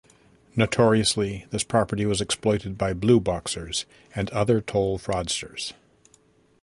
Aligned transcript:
Notoriously, 0.55 1.45
this 1.51 1.63
property 1.63 2.07
was 2.07 2.21
exploited 2.21 2.75
by 2.75 2.91
blue 2.93 3.19
boxers 3.19 3.85
and 4.15 4.31
other 4.31 4.59
toll 4.59 4.97
fraudsters. 4.97 5.73